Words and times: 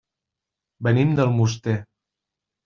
Venim 0.87 1.11
d'Almoster. 1.19 1.77